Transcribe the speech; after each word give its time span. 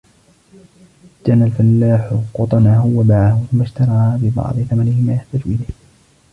جَنَى 1.27 1.43
الْفَلاَحُ 1.43 2.13
قُطْنَهُ 2.33 2.85
وَبَاعَهُ 2.85 3.45
ثُمَّ 3.51 3.61
اِشْتَرَىَ 3.61 4.17
بِبَعْضِ 4.21 4.59
ثَمَنِهِ 4.69 5.01
مَا 5.01 5.13
يَحْتَاجُ 5.13 5.41
إِلَيْهِ. 5.45 5.65